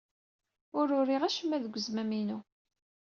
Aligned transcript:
Ur 0.79 0.87
uriɣ 0.99 1.21
acemma 1.23 1.57
deg 1.63 1.73
uzmam-inu. 1.77 2.39